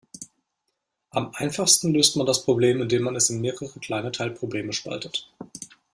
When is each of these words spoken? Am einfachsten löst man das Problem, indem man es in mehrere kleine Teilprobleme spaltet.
Am 1.11 1.29
einfachsten 1.35 1.93
löst 1.93 2.15
man 2.15 2.25
das 2.25 2.43
Problem, 2.43 2.81
indem 2.81 3.03
man 3.03 3.15
es 3.15 3.29
in 3.29 3.39
mehrere 3.39 3.79
kleine 3.79 4.11
Teilprobleme 4.11 4.73
spaltet. 4.73 5.29